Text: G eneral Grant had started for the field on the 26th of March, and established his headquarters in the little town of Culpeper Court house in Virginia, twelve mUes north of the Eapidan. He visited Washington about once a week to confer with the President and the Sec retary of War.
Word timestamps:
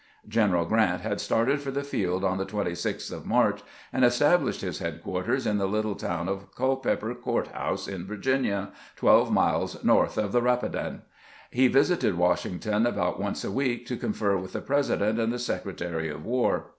G 0.27 0.39
eneral 0.39 0.67
Grant 0.67 1.01
had 1.01 1.21
started 1.21 1.61
for 1.61 1.69
the 1.69 1.83
field 1.83 2.23
on 2.23 2.39
the 2.39 2.45
26th 2.47 3.11
of 3.11 3.27
March, 3.27 3.61
and 3.93 4.03
established 4.03 4.61
his 4.61 4.79
headquarters 4.79 5.45
in 5.45 5.59
the 5.59 5.67
little 5.67 5.93
town 5.93 6.27
of 6.27 6.55
Culpeper 6.55 7.13
Court 7.13 7.49
house 7.49 7.87
in 7.87 8.07
Virginia, 8.07 8.71
twelve 8.95 9.29
mUes 9.29 9.83
north 9.83 10.17
of 10.17 10.31
the 10.31 10.41
Eapidan. 10.41 11.01
He 11.51 11.67
visited 11.67 12.17
Washington 12.17 12.87
about 12.87 13.19
once 13.19 13.43
a 13.43 13.51
week 13.51 13.85
to 13.85 13.95
confer 13.95 14.35
with 14.37 14.53
the 14.53 14.61
President 14.61 15.19
and 15.19 15.31
the 15.31 15.37
Sec 15.37 15.65
retary 15.65 16.11
of 16.11 16.25
War. 16.25 16.63